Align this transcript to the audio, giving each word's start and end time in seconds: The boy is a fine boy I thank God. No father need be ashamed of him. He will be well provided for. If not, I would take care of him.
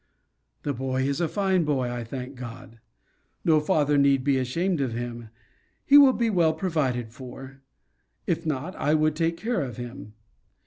The 0.63 0.73
boy 0.73 1.03
is 1.03 1.21
a 1.21 1.27
fine 1.27 1.63
boy 1.63 1.91
I 1.91 2.03
thank 2.03 2.33
God. 2.33 2.79
No 3.45 3.59
father 3.59 3.99
need 3.99 4.23
be 4.23 4.39
ashamed 4.39 4.81
of 4.81 4.93
him. 4.93 5.29
He 5.85 5.95
will 5.95 6.11
be 6.13 6.31
well 6.31 6.55
provided 6.55 7.11
for. 7.13 7.61
If 8.25 8.43
not, 8.43 8.75
I 8.77 8.95
would 8.95 9.15
take 9.15 9.37
care 9.37 9.61
of 9.61 9.77
him. 9.77 10.13